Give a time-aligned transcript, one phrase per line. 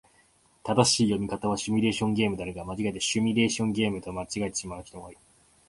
[0.63, 2.63] 正しい読み方はシミュレーションゲームであるが、
[2.99, 5.17] シュミレーションと間違えてしまう人も多い。